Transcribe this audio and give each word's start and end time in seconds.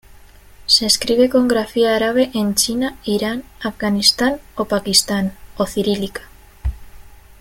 Se 0.65 0.87
escribe 0.87 1.29
con 1.29 1.47
grafía 1.47 1.95
árabe 1.95 2.31
en 2.33 2.55
China, 2.55 2.97
Irán, 3.03 3.43
Afganistán 3.61 4.41
o 4.55 4.65
Pakistán; 4.65 5.37
o 5.57 5.67
cirílica. 5.67 6.23